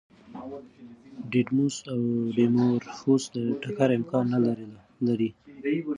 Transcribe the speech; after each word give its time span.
ډیډیموس 1.31 1.75
او 1.93 1.99
ډیمورفوس 2.35 3.23
د 3.35 3.37
ټکر 3.61 3.89
امکان 3.97 4.25
نه 4.33 4.39
لري. 5.07 5.29